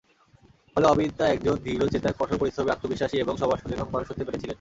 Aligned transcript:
ফলে 0.75 0.85
অবিন্তা 0.85 1.27
একজন 1.27 1.55
দৃঢ়চেতা, 1.55 2.09
কঠোর 2.19 2.37
পরিশ্রমী, 2.37 2.69
আত্মবিশ্বাসী 2.69 3.17
এবং 3.17 3.37
সমাজ-সচেতন 3.37 3.89
মানুষ 3.91 4.11
হতে 4.11 4.23
পেরেছিলেন। 4.25 4.49